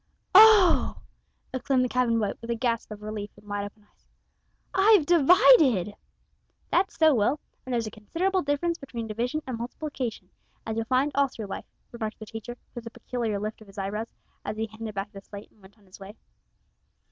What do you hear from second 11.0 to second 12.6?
all through life," remarked the teacher,